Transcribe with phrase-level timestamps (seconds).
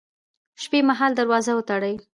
[0.55, 1.95] د شپې مهال دروازه وتړئ